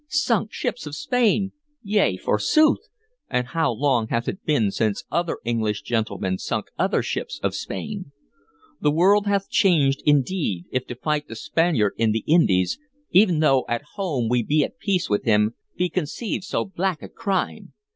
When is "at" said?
13.69-13.83, 14.63-14.79